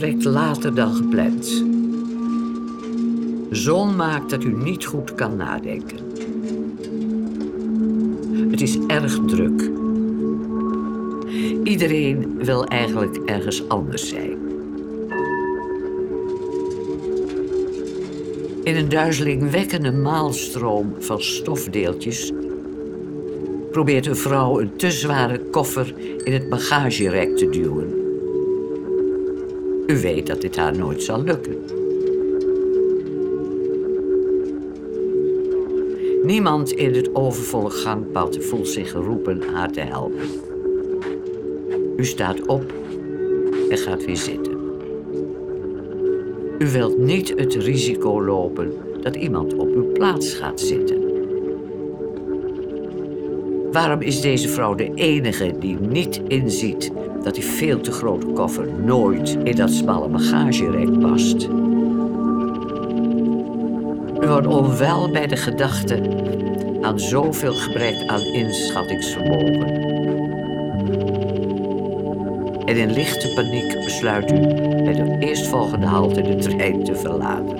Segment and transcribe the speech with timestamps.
[0.00, 1.64] vertrekt later dan gepland.
[3.50, 5.98] Zon maakt dat u niet goed kan nadenken.
[8.50, 9.70] Het is erg druk.
[11.64, 14.38] Iedereen wil eigenlijk ergens anders zijn.
[18.62, 22.32] In een duizelingwekkende maalstroom van stofdeeltjes
[23.70, 27.99] probeert een vrouw een te zware koffer in het bagagerek te duwen.
[29.90, 31.56] U weet dat dit haar nooit zal lukken.
[36.22, 40.28] Niemand in het overvolle gangpad voelt zich geroepen haar te helpen.
[41.96, 42.72] U staat op
[43.70, 44.58] en gaat weer zitten.
[46.58, 51.02] U wilt niet het risico lopen dat iemand op uw plaats gaat zitten.
[53.72, 58.68] Waarom is deze vrouw de enige die niet inziet dat die veel te grote koffer
[58.84, 61.48] nooit in dat smalle bagagerek past?
[64.20, 66.00] U wordt onwel bij de gedachte
[66.80, 69.88] aan zoveel gebrek aan inschattingsvermogen.
[72.64, 74.38] En in lichte paniek besluit u
[74.84, 77.58] bij de eerstvolgende halte de trein te verlaten.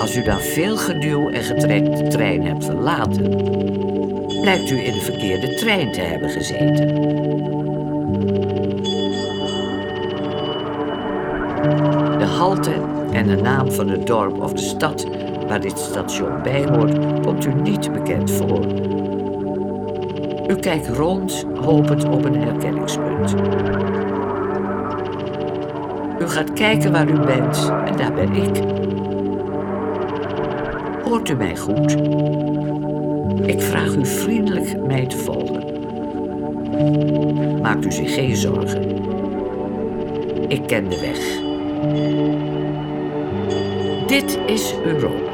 [0.00, 3.26] Als u dan veel geduw en getrek de trein hebt verlaten,
[4.42, 6.88] blijkt u in de verkeerde trein te hebben gezeten.
[12.18, 12.72] De halte
[13.12, 15.06] en de naam van het dorp of de stad
[15.48, 18.66] waar dit station bij hoort, komt u niet bekend voor.
[20.48, 23.34] U kijkt rond, hopend op een herkenningspunt.
[26.20, 28.62] U gaat kijken waar u bent en daar ben ik.
[31.04, 31.96] Hoort u mij goed?
[33.46, 35.60] Ik vraag u vriendelijk mij te volgen.
[37.60, 39.00] Maakt u zich geen zorgen.
[40.48, 41.40] Ik ken de weg.
[44.06, 45.31] Dit is Europa.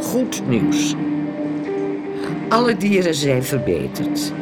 [0.00, 0.94] Goed nieuws.
[2.48, 4.32] Alle dieren zijn verbeterd.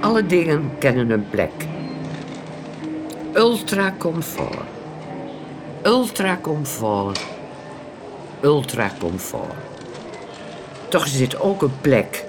[0.00, 1.50] Alle dingen kennen een plek.
[3.34, 4.66] Ultracomfort.
[5.82, 7.26] Ultracomfort.
[8.40, 9.54] Ultracomfort.
[10.88, 12.24] Toch is dit ook een plek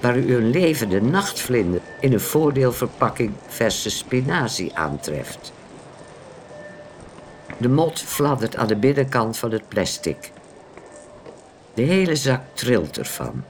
[0.00, 5.52] waar u een levende nachtvlinder in een voordeelverpakking verse spinazie aantreft.
[7.64, 10.32] De mot fladdert aan de binnenkant van het plastic.
[11.74, 13.44] De hele zak trilt ervan.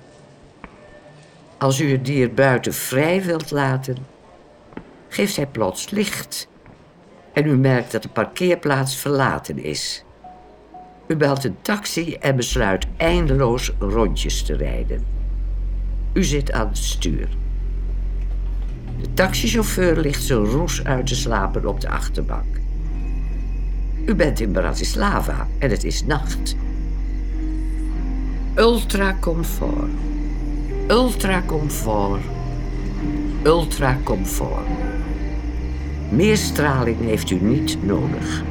[1.58, 3.96] Als u het dier buiten vrij wilt laten,
[5.08, 6.48] geeft hij plots licht.
[7.32, 10.04] En u merkt dat de parkeerplaats verlaten is.
[11.06, 15.06] U belt een taxi en besluit eindeloos rondjes te rijden.
[16.12, 17.28] U zit aan het stuur.
[19.00, 22.62] De taxichauffeur ligt zijn roes uit te slapen op de achterbank.
[24.06, 26.56] U bent in Bratislava en het is nacht.
[28.54, 29.90] Ultra comfort.
[30.88, 32.22] Ultra comfort.
[33.42, 34.66] Ultra comfort.
[36.10, 38.42] Meer straling heeft u niet nodig.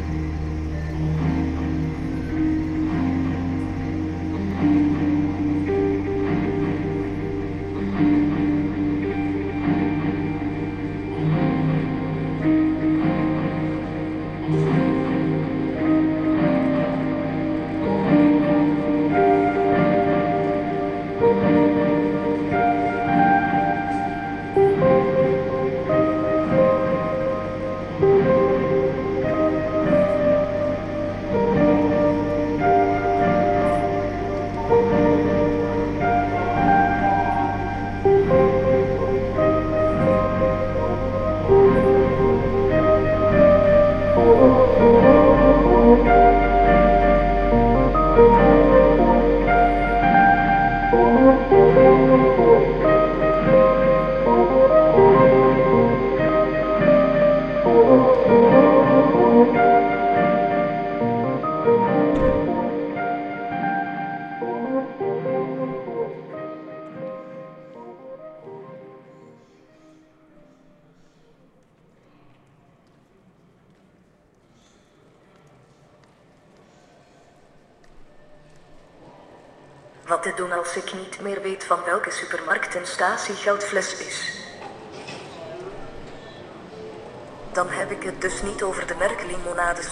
[82.73, 84.31] Supermarkt een statiegeldfles is?
[87.51, 89.91] Dan heb ik het dus niet over de merklimonades.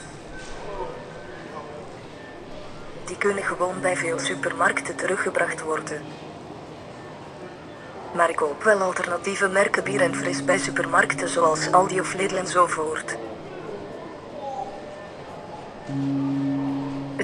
[3.06, 6.02] Die kunnen gewoon bij veel supermarkten teruggebracht worden.
[8.14, 12.36] Maar ik koop wel alternatieve merken bier en fris bij supermarkten zoals Aldi of Lidl
[12.36, 13.16] enzovoort.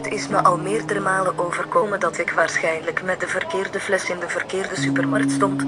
[0.10, 4.30] Is me al meerdere malen overkomen dat ik waarschijnlijk met de verkeerde fles in de
[4.30, 5.62] verkeerde supermarkt stond.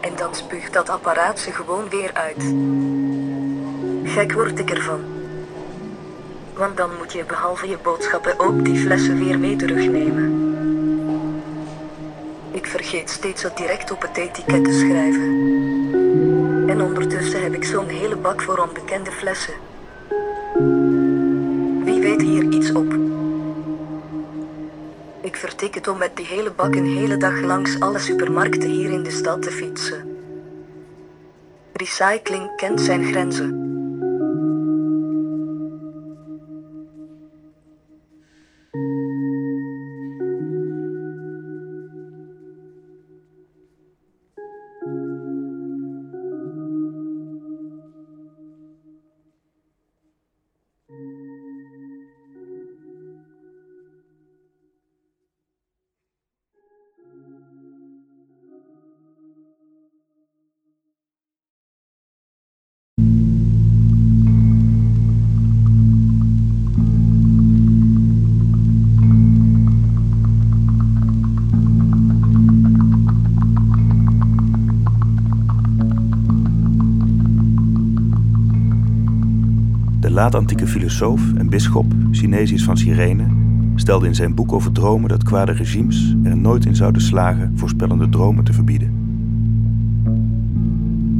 [0.00, 2.54] En dan spuugt dat apparaat ze gewoon weer uit.
[4.04, 5.00] Gek word ik ervan.
[6.54, 10.42] Want dan moet je behalve je boodschappen ook die flessen weer mee terugnemen.
[12.50, 15.30] Ik vergeet steeds het direct op het etiket te schrijven.
[16.68, 19.63] En ondertussen heb ik zo'n hele bak voor onbekende flessen.
[25.74, 29.10] Het om met die hele bak een hele dag langs alle supermarkten hier in de
[29.10, 30.16] stad te fietsen.
[31.72, 33.63] Recycling kent zijn grenzen.
[80.14, 83.26] Laat-antieke filosoof en bisschop Synesius van Cyrene
[83.74, 88.08] stelde in zijn boek over dromen dat kwade regimes er nooit in zouden slagen voorspellende
[88.08, 88.92] dromen te verbieden.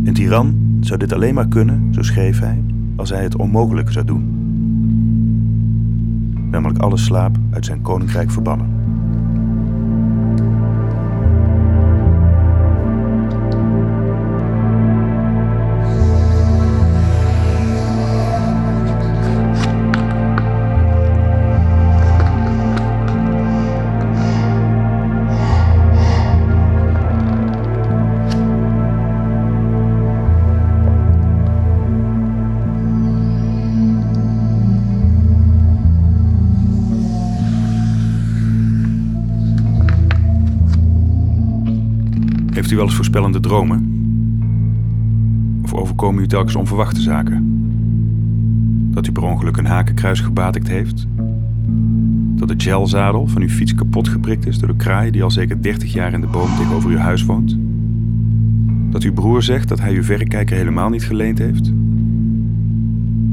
[0.05, 2.63] Een tiran zou dit alleen maar kunnen, zo schreef hij,
[2.97, 4.25] als hij het onmogelijke zou doen.
[6.51, 8.74] Namelijk alle slaap uit zijn koninkrijk verbannen.
[43.15, 43.89] Voorspellende dromen?
[45.63, 47.45] Of overkomen u telkens onverwachte zaken?
[48.91, 51.07] Dat u per ongeluk een hakenkruis gebatigd heeft?
[52.37, 55.63] Dat de gelzadel van uw fiets kapot geprikt is door de kraai die al zeker
[55.63, 57.57] 30 jaar in de boom tegenover uw huis woont?
[58.91, 61.73] Dat uw broer zegt dat hij uw verrekijker helemaal niet geleend heeft?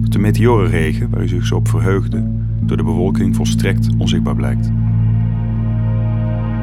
[0.02, 2.24] Dat de meteorenregen, waar u zich zo op verheugde,
[2.60, 4.72] door de bewolking volstrekt onzichtbaar blijkt?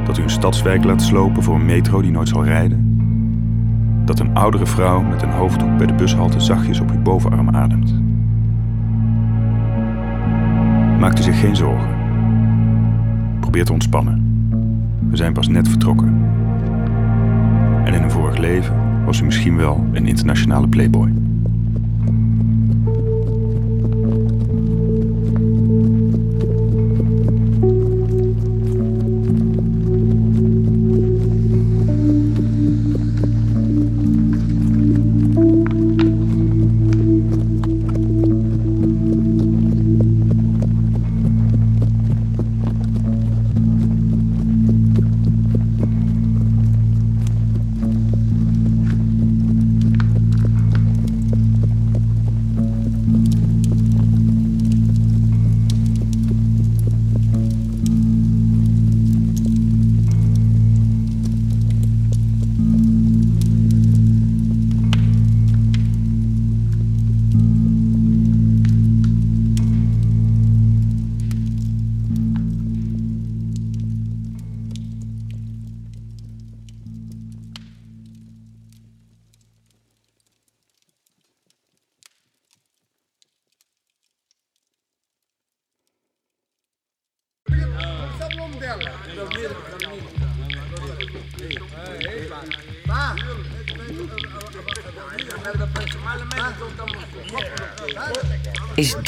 [0.06, 2.87] Dat u een stadswijk laat slopen voor een metro die nooit zal rijden?
[4.08, 7.94] Dat een oudere vrouw met een hoofddoek bij de bushalte zachtjes op uw bovenarm ademt?
[11.00, 11.88] Maakt u zich geen zorgen.
[13.40, 14.22] Probeer te ontspannen.
[15.10, 16.08] We zijn pas net vertrokken.
[17.84, 21.12] En in een vorig leven was u misschien wel een internationale playboy.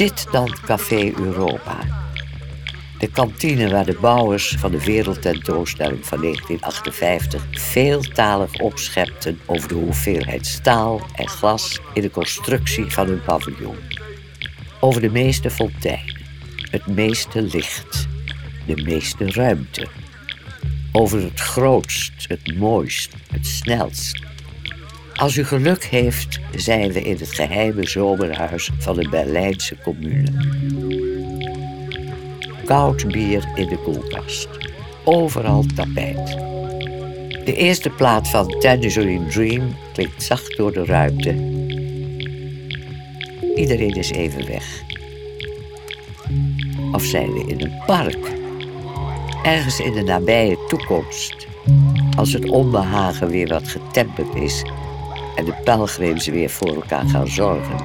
[0.01, 1.79] Dit dan Café Europa?
[2.99, 10.47] De kantine waar de bouwers van de wereldtentoonstelling van 1958 veeltalig opschepten over de hoeveelheid
[10.47, 13.77] staal en glas in de constructie van hun paviljoen.
[14.81, 16.21] Over de meeste fonteinen,
[16.71, 18.09] het meeste licht,
[18.67, 19.87] de meeste ruimte.
[20.93, 24.30] Over het grootst, het mooist, het snelst,
[25.21, 30.33] als u geluk heeft, zijn we in het geheime zomerhuis van de Berlijnse commune.
[32.65, 34.49] Koud bier in de koelkast.
[35.05, 36.27] Overal tapijt.
[37.45, 41.35] De eerste plaat van Tangerine Dream klinkt zacht door de ruimte.
[43.55, 44.83] Iedereen is even weg.
[46.93, 48.31] Of zijn we in een park?
[49.43, 51.47] Ergens in de nabije toekomst.
[52.17, 54.65] Als het onbehagen weer wat getemperd is
[55.41, 57.77] en de pelgrims weer voor elkaar gaan zorgen.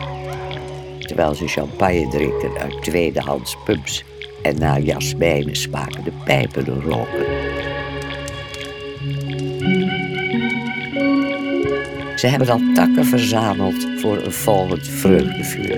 [1.00, 4.04] Terwijl ze champagne drinken uit tweedehands pubs
[4.42, 7.26] en naar jasmijnen smakende pijpen roken.
[12.16, 15.78] Ze hebben al takken verzameld voor een volgend vreugdevuur.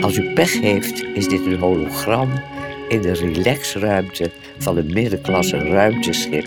[0.00, 2.30] Als u pech heeft, is dit een hologram
[2.88, 6.46] in de relaxruimte van een middenklasse ruimteschip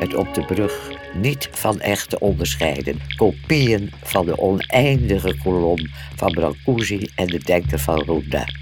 [0.00, 3.00] het op de brug niet van echt te onderscheiden.
[3.16, 5.78] Kopieën van de oneindige kolom
[6.16, 8.58] van Brancusi en de denker van Rodin.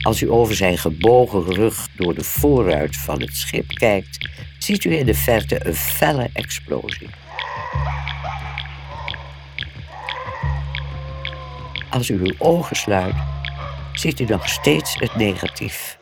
[0.00, 4.28] Als u over zijn gebogen rug door de voorruit van het schip kijkt,
[4.58, 7.08] ziet u in de verte een felle explosie.
[11.90, 13.16] Als u uw ogen sluit,
[13.92, 15.98] ziet u nog steeds het negatief.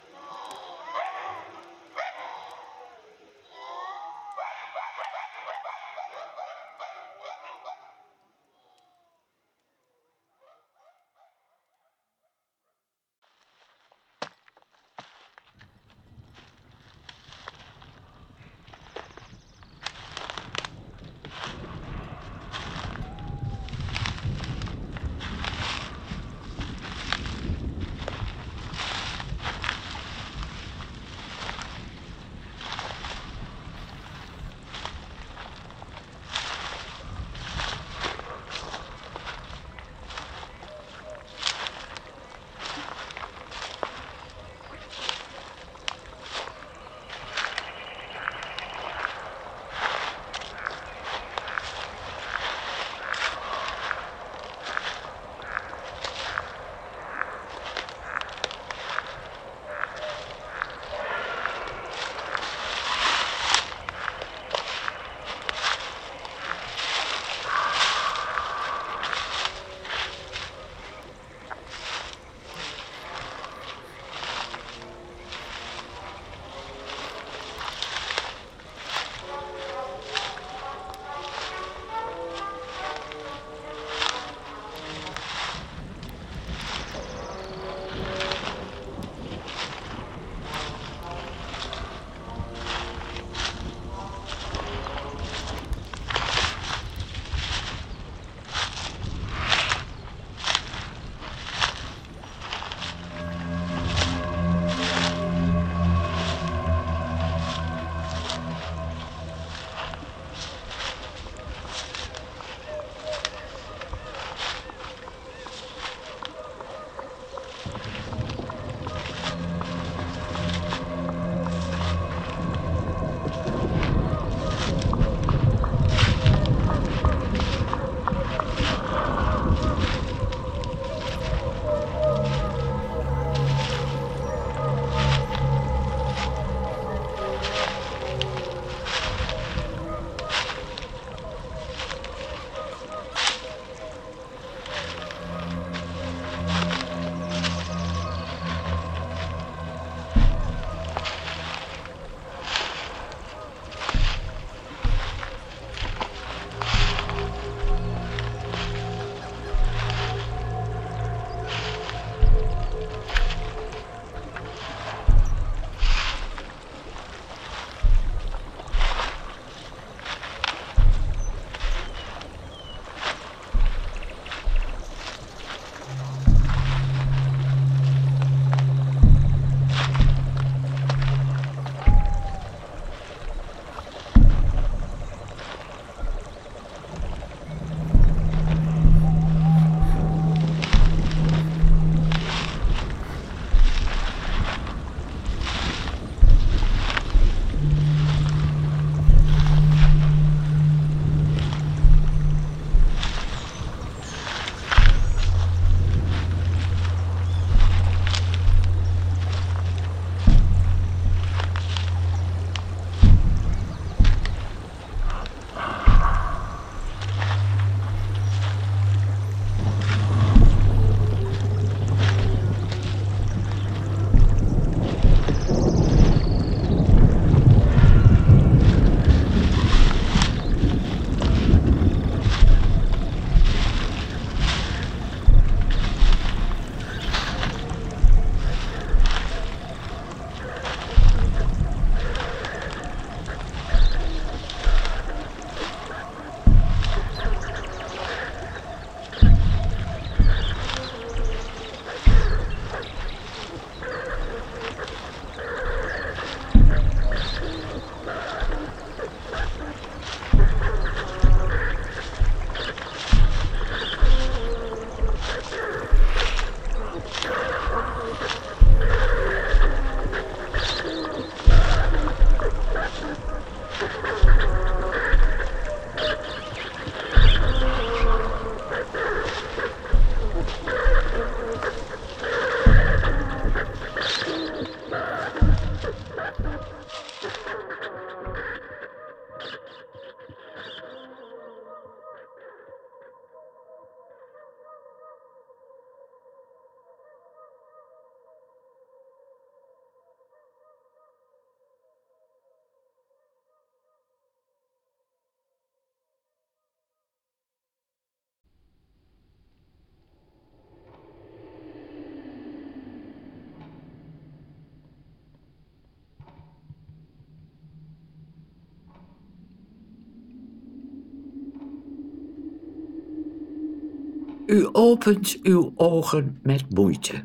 [324.54, 327.22] U opent uw ogen met moeite.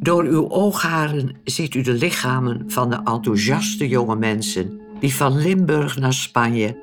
[0.00, 5.98] Door uw oogharen ziet u de lichamen van de enthousiaste jonge mensen die van Limburg
[5.98, 6.78] naar Spanje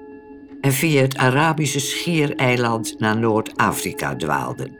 [0.61, 4.77] en via het Arabische schiereiland naar Noord-Afrika dwaalden.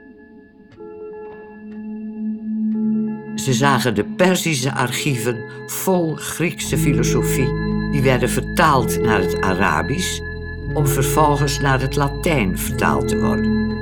[3.34, 7.52] Ze zagen de Perzische archieven vol Griekse filosofie,
[7.90, 10.31] die werden vertaald naar het Arabisch
[10.74, 13.80] om vervolgens naar het Latijn vertaald te worden.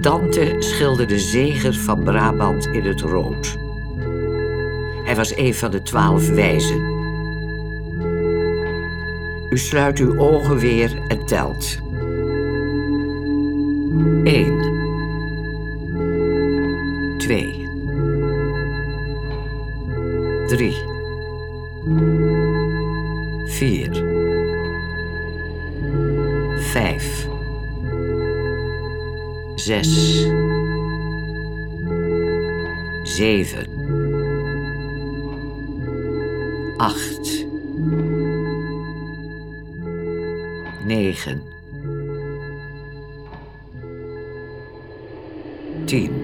[0.00, 3.56] Dante schilderde Zeger van Brabant in het rood.
[5.04, 6.92] Hij was een van de twaalf wijzen.
[9.50, 11.78] U sluit uw ogen weer en telt.
[14.24, 14.72] 1.
[17.18, 17.68] 2.
[20.46, 20.74] 3.
[23.46, 23.90] 4.
[26.72, 27.28] 5.
[29.56, 29.84] 6.
[33.04, 33.66] 7.
[36.78, 37.46] 8.
[40.86, 41.42] 9.
[45.86, 46.23] 10.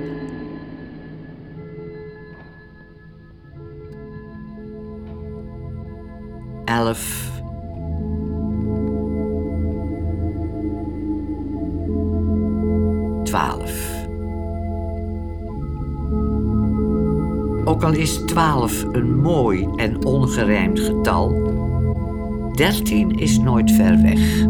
[6.71, 7.31] 11.
[13.25, 14.07] 12.
[17.65, 21.33] Ook al is 12 een mooi en ongerijmd getal,
[22.55, 24.47] 13 is nooit ver weg.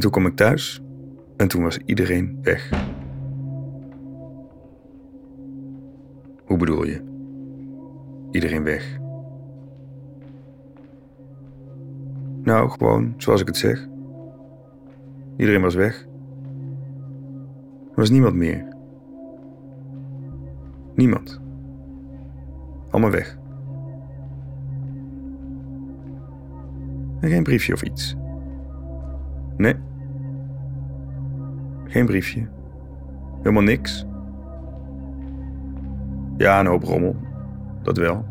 [0.00, 0.82] En toen kwam ik thuis
[1.36, 2.70] en toen was iedereen weg.
[6.44, 7.02] Hoe bedoel je?
[8.30, 8.98] Iedereen weg.
[12.42, 13.88] Nou, gewoon zoals ik het zeg.
[15.36, 16.06] Iedereen was weg.
[17.90, 18.76] Er was niemand meer.
[20.94, 21.40] Niemand.
[22.90, 23.38] Allemaal weg.
[27.20, 28.16] En geen briefje of iets.
[29.56, 29.88] Nee.
[31.90, 32.48] Geen briefje.
[33.36, 34.06] Helemaal niks.
[36.36, 37.16] Ja, een hoop rommel.
[37.82, 38.24] Dat wel.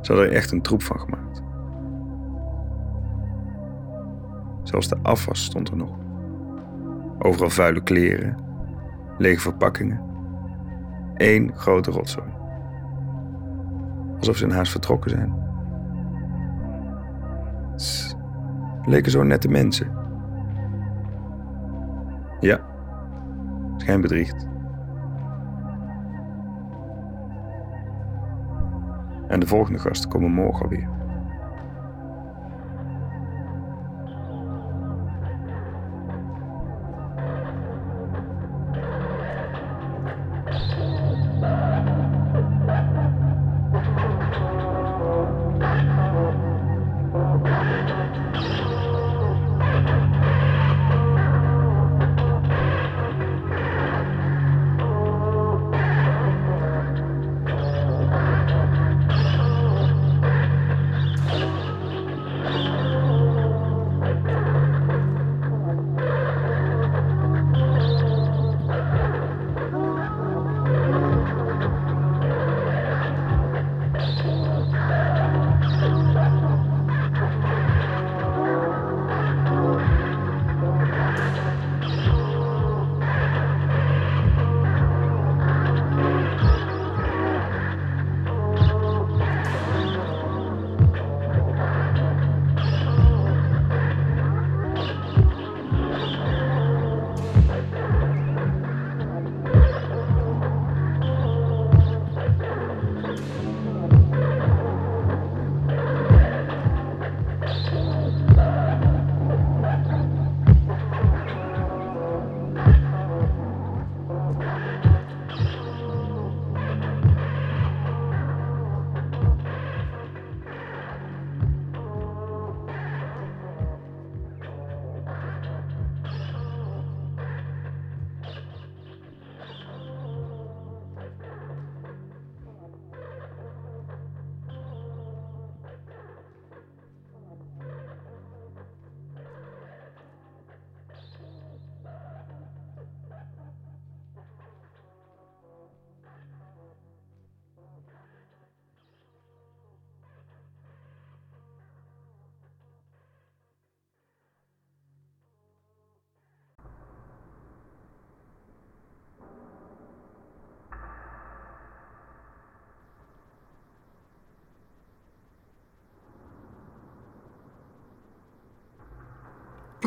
[0.00, 1.42] Ze hadden er echt een troep van gemaakt.
[4.62, 5.96] Zelfs de afwas stond er nog.
[7.18, 8.36] Overal vuile kleren,
[9.18, 10.00] lege verpakkingen.
[11.14, 12.30] Eén grote rotzooi.
[14.18, 15.34] Alsof ze een haast vertrokken zijn.
[18.84, 20.07] Leken zo nette mensen.
[22.40, 22.60] Ja,
[23.76, 24.46] schijnbedriegt.
[29.28, 30.97] En de volgende gasten komen morgen alweer.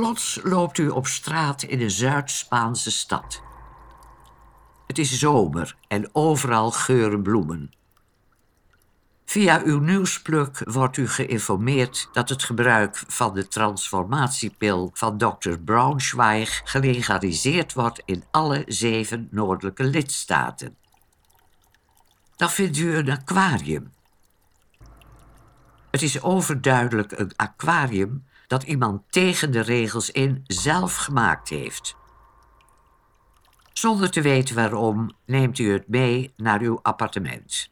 [0.01, 3.41] Plots loopt u op straat in een Zuid-Spaanse stad.
[4.87, 7.73] Het is zomer en overal geuren bloemen.
[9.25, 15.57] Via uw nieuwspluk wordt u geïnformeerd dat het gebruik van de transformatiepil van Dr.
[15.65, 20.75] Braunschweig gelegaliseerd wordt in alle zeven noordelijke lidstaten.
[22.35, 23.93] Dan vindt u een aquarium.
[25.91, 31.95] Het is overduidelijk een aquarium dat iemand tegen de regels in zelf gemaakt heeft.
[33.73, 37.69] Zonder te weten waarom neemt u het mee naar uw appartement.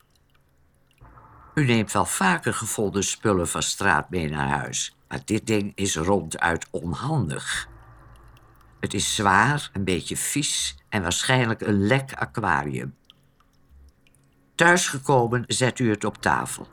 [1.54, 5.96] U neemt wel vaker gevonden spullen van straat mee naar huis, maar dit ding is
[5.96, 7.68] ronduit onhandig.
[8.80, 12.96] Het is zwaar, een beetje vies en waarschijnlijk een lek aquarium.
[14.56, 16.68] Thuisgekomen zet u het op tafel.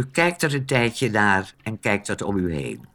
[0.00, 2.88] U kijkt er een tijdje naar en kijkt het om u heen.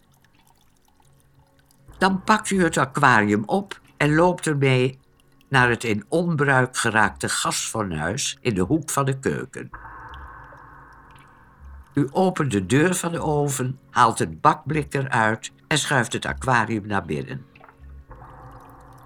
[1.97, 4.99] Dan pakt u het aquarium op en loopt ermee
[5.49, 9.69] naar het in onbruik geraakte gasfornuis in de hoek van de keuken.
[11.93, 16.87] U opent de deur van de oven, haalt het bakblik eruit en schuift het aquarium
[16.87, 17.45] naar binnen.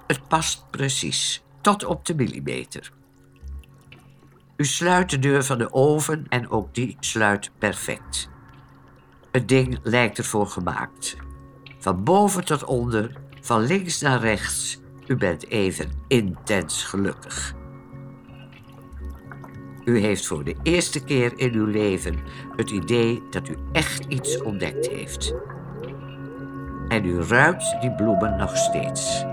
[0.08, 2.92] Het past precies, tot op de millimeter.
[4.60, 8.30] U sluit de deur van de oven en ook die sluit perfect.
[9.32, 11.16] Het ding lijkt ervoor gemaakt.
[11.78, 17.56] Van boven tot onder, van links naar rechts, u bent even intens gelukkig.
[19.86, 22.20] U heeft voor de eerste keer in uw leven
[22.56, 25.34] het idee dat u echt iets ontdekt heeft.
[26.88, 29.26] En u ruikt die bloemen nog steeds.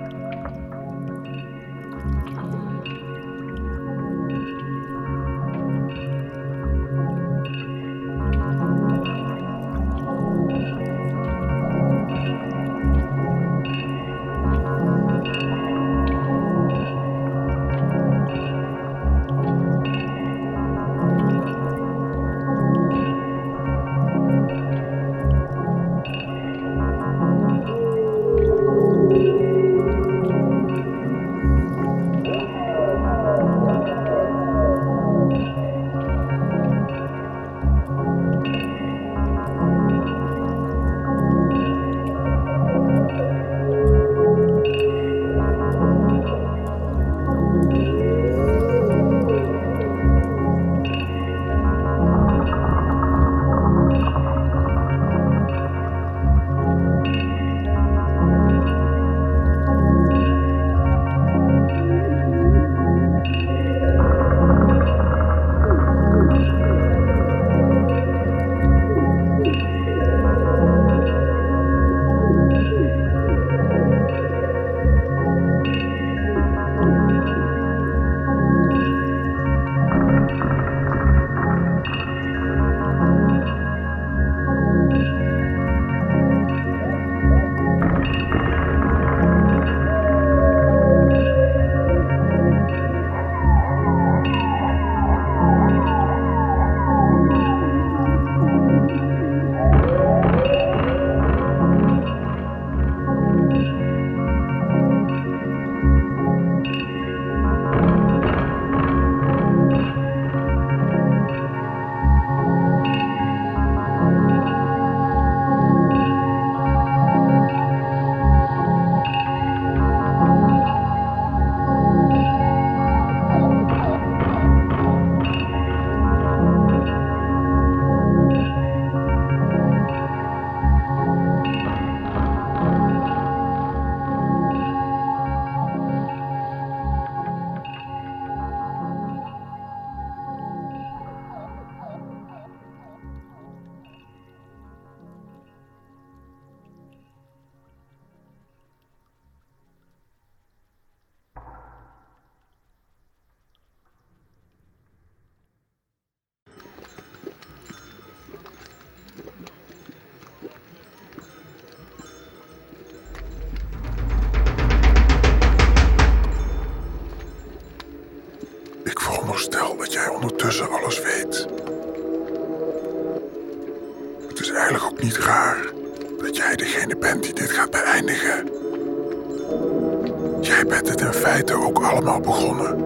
[181.27, 182.85] Feite ook allemaal begonnen,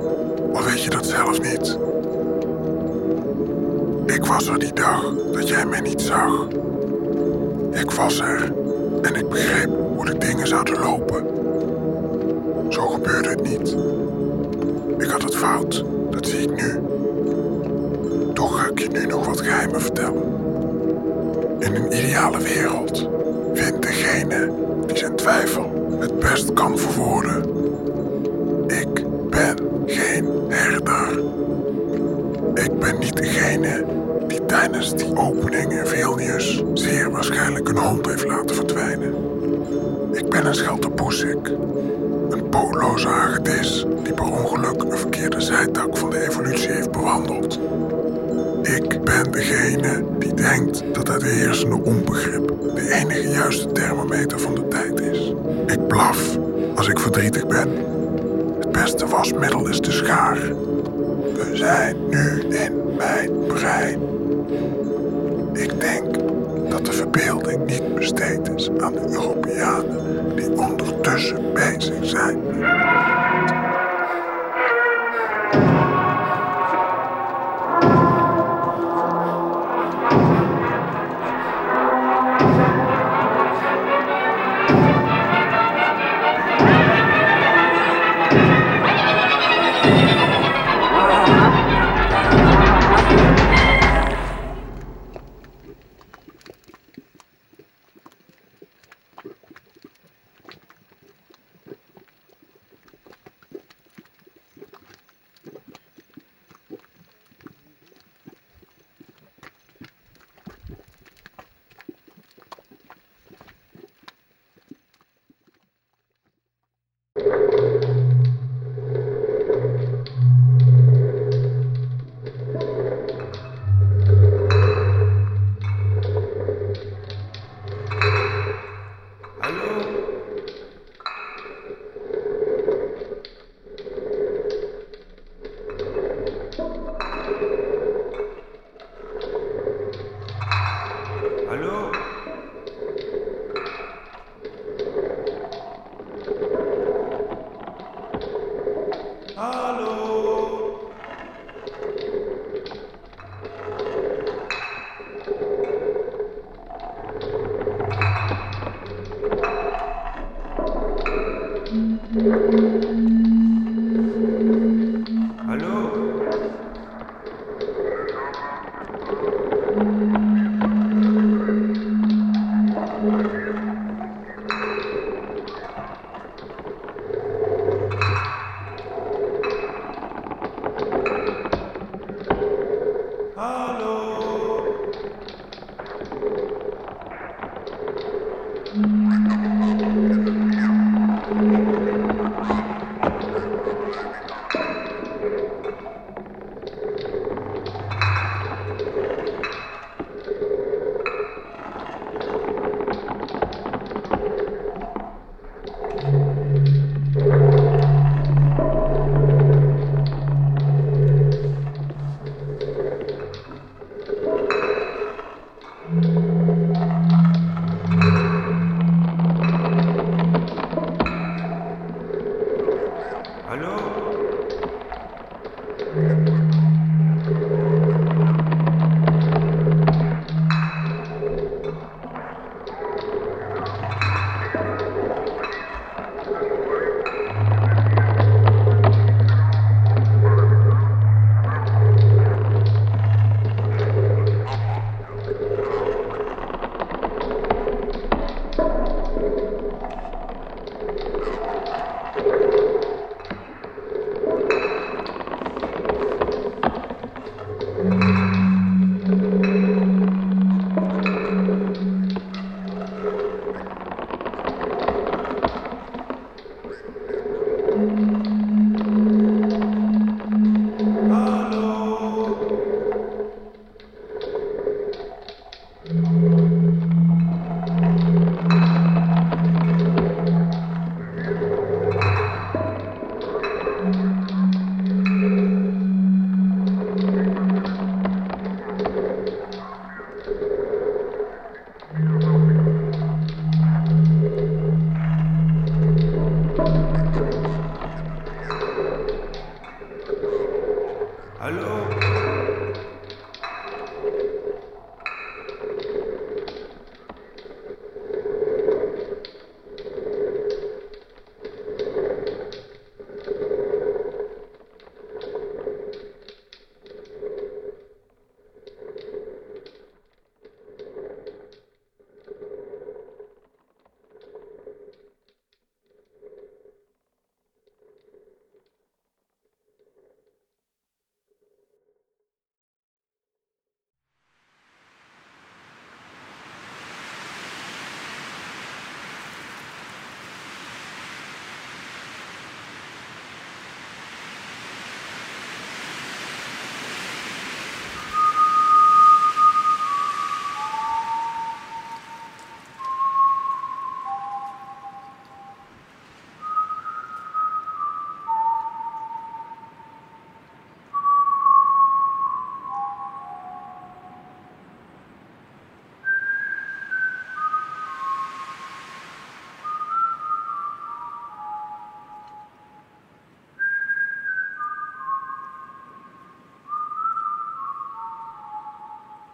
[0.55, 1.79] al weet je dat zelf niet.
[4.07, 6.47] Ik was er die dag dat jij mij niet zag.
[7.71, 8.53] Ik was er
[9.03, 11.27] En ik begreep hoe de dingen zouden lopen.
[12.69, 13.77] Zo gebeurde het niet.
[14.99, 16.81] Ik had het fout, dat zie ik nu.
[18.35, 20.23] Toch ga ik je nu nog wat geheimen vertellen.
[21.59, 23.09] In een ideale wereld
[23.55, 24.53] vindt degene
[24.87, 27.50] die zijn twijfel het best kan verwoorden.
[34.95, 39.15] Die opening in Vilnius zeer waarschijnlijk een hond heeft laten verdwijnen.
[40.13, 41.49] Ik ben een schelterpoesik.
[42.31, 47.59] Een pootloze hagedis die per ongeluk een verkeerde zijtak van de evolutie heeft bewandeld.
[48.63, 54.69] Ik ben degene die denkt dat het heersende onbegrip de enige juiste thermometer van de
[54.69, 55.33] tijd is.
[55.67, 56.39] Ik blaf
[56.75, 57.69] als ik verdrietig ben.
[58.59, 60.39] Het beste wasmiddel is de schaar.
[61.35, 64.10] We zijn nu in mijn brein.
[65.53, 66.19] Ik denk
[66.71, 72.39] dat de verbeelding niet besteed is aan de Europeanen die ondertussen bezig zijn.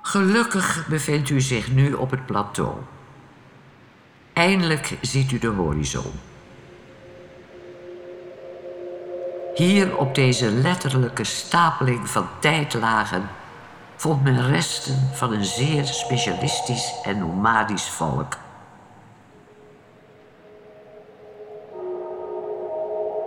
[0.07, 2.75] Gelukkig bevindt u zich nu op het plateau.
[4.33, 6.13] Eindelijk ziet u de horizon.
[9.55, 13.29] Hier op deze letterlijke stapeling van tijdlagen
[13.97, 18.37] vond men resten van een zeer specialistisch en nomadisch volk.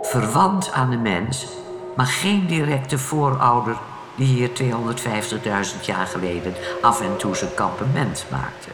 [0.02, 1.46] Verwant aan de mens,
[1.96, 3.76] maar geen directe voorouder
[4.14, 4.50] die hier
[5.74, 8.70] 250.000 jaar geleden af en toe zijn kampement maakte.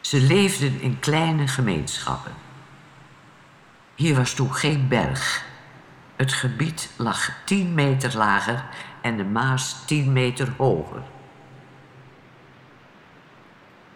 [0.00, 2.32] Ze leefden in kleine gemeenschappen.
[3.94, 5.44] Hier was toen geen berg.
[6.16, 8.64] Het gebied lag 10 meter lager
[9.00, 11.02] en de Maas 10 meter hoger.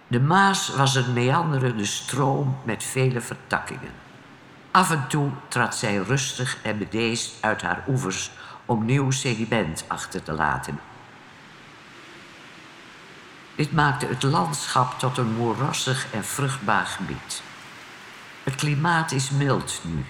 [0.07, 3.93] De Maas was een meanderende stroom met vele vertakkingen.
[4.71, 8.31] Af en toe trad zij rustig en bedeesd uit haar oevers
[8.65, 10.81] om nieuw sediment achter te laten.
[13.55, 17.43] Dit maakte het landschap tot een moerassig en vruchtbaar gebied.
[18.45, 20.05] Het klimaat is mild nu.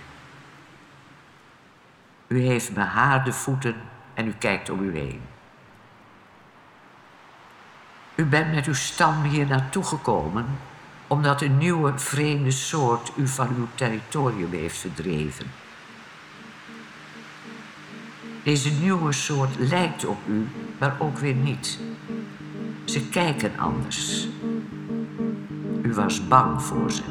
[2.27, 3.77] U heeft behaarde voeten
[4.15, 5.23] en u kijkt om u heen.
[8.15, 10.59] U bent met uw stam hier naartoe gekomen
[11.09, 15.47] omdat een nieuwe vreemde soort u van uw territorium heeft verdreven.
[18.43, 20.49] Deze nieuwe soort lijkt op u,
[20.79, 21.79] maar ook weer niet.
[22.85, 24.29] Ze kijken anders.
[25.83, 27.03] U was bang voor ze.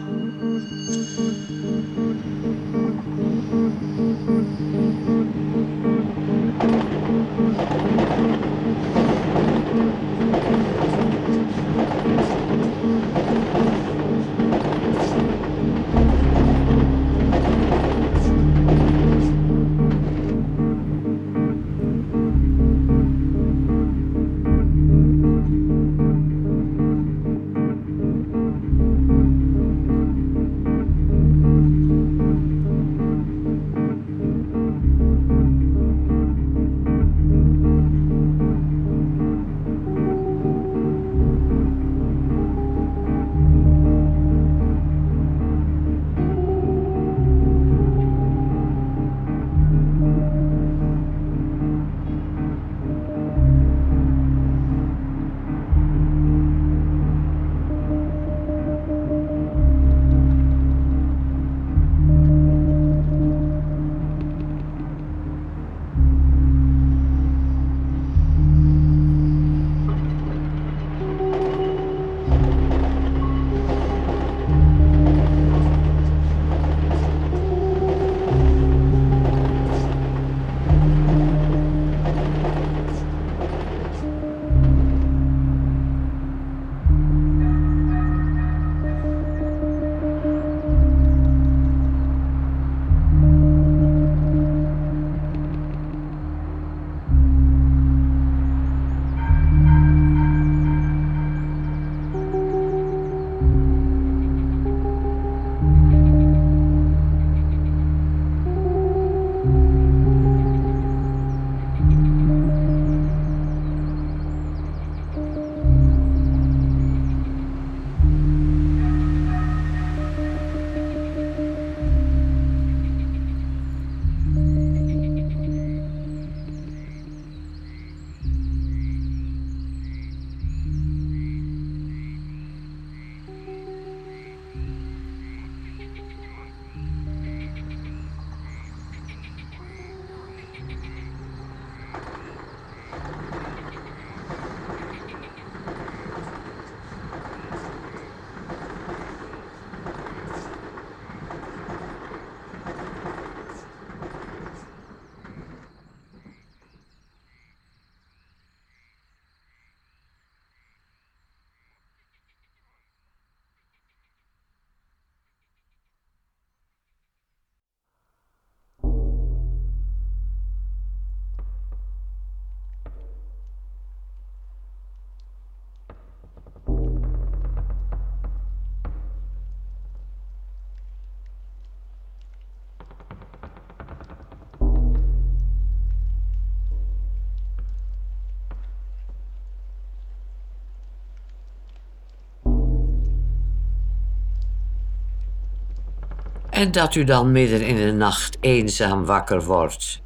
[196.57, 200.01] En dat u dan midden in de nacht eenzaam wakker wordt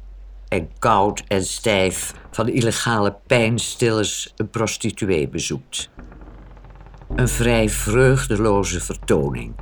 [0.48, 5.90] en koud en stijf van illegale pijnstillers een prostituee bezoekt.
[7.14, 9.54] Een vrij vreugdeloze vertoning.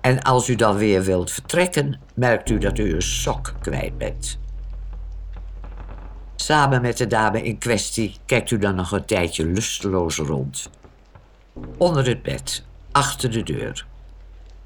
[0.00, 4.38] En als u dan weer wilt vertrekken, merkt u dat u uw sok kwijt bent.
[6.36, 10.70] Samen met de dame in kwestie kijkt u dan nog een tijdje lusteloos rond.
[11.78, 13.86] Onder het bed, achter de deur.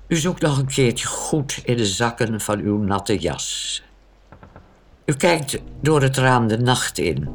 [0.09, 3.82] U zoekt nog een keertje goed in de zakken van uw natte jas.
[5.04, 7.28] U kijkt door het raam de nacht in.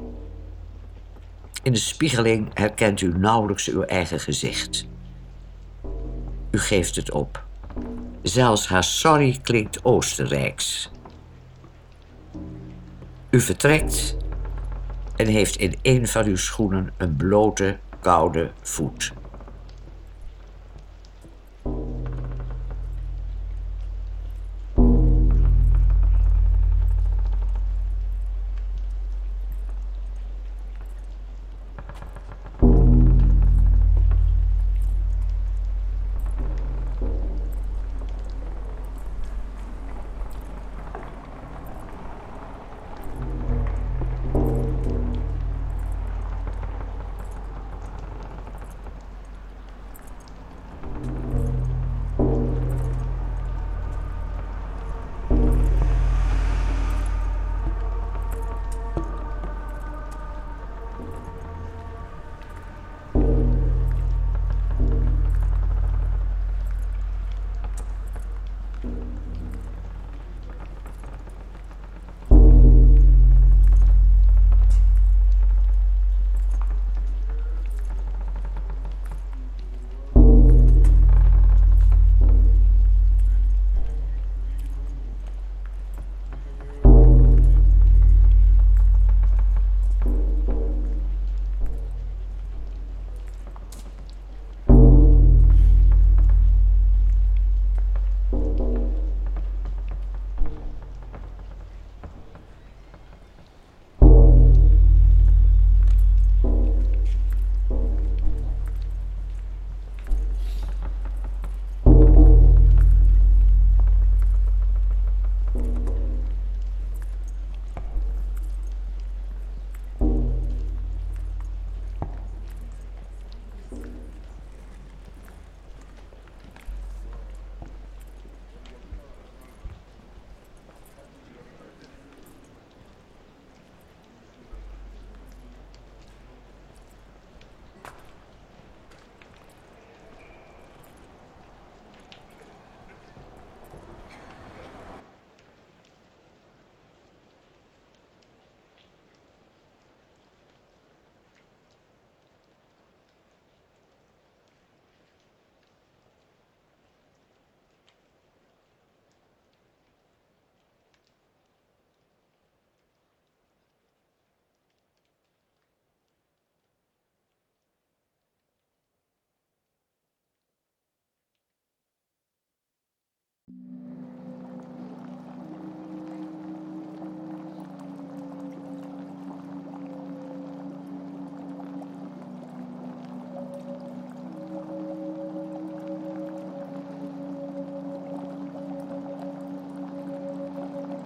[1.63, 4.85] In de spiegeling herkent u nauwelijks uw eigen gezicht.
[6.51, 7.43] U geeft het op.
[8.21, 10.91] Zelfs haar sorry klinkt Oostenrijks.
[13.29, 14.17] U vertrekt
[15.15, 19.13] en heeft in een van uw schoenen een blote, koude voet.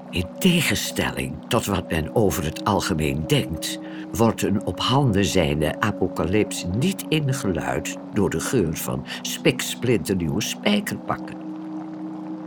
[0.09, 3.79] In tegenstelling tot wat men over het algemeen denkt,
[4.11, 11.35] wordt een op handen zijnde apocalyps niet ingeluid door de geur van spiksplinternieuwe spijkerpakken.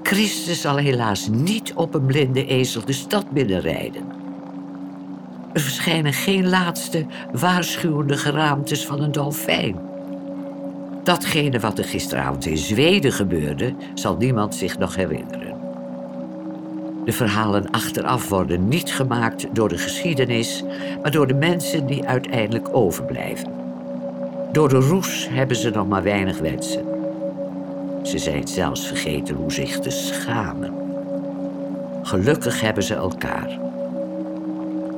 [0.02, 4.02] Christus zal helaas niet op een blinde ezel de stad binnenrijden.
[5.52, 9.76] Er verschijnen geen laatste waarschuwende geraamtes van een dolfijn.
[11.04, 15.39] Datgene wat er gisteravond in Zweden gebeurde, zal niemand zich nog herinneren.
[17.05, 20.64] De verhalen achteraf worden niet gemaakt door de geschiedenis,
[21.03, 23.48] maar door de mensen die uiteindelijk overblijven.
[24.53, 26.84] Door de roes hebben ze nog maar weinig wensen.
[28.03, 30.72] Ze zijn zelfs vergeten hoe zich te schamen.
[32.03, 33.59] Gelukkig hebben ze elkaar.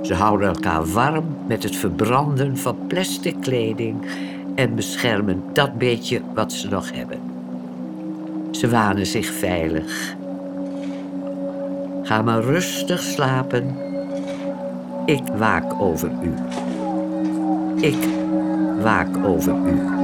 [0.02, 4.06] Ze houden elkaar warm met het verbranden van plastic kleding
[4.54, 7.20] en beschermen dat beetje wat ze nog hebben.
[8.50, 10.16] Ze wanen zich veilig
[12.12, 13.76] Ga maar rustig slapen.
[15.06, 16.34] Ik waak over u.
[17.80, 18.08] Ik
[18.82, 20.01] waak over u.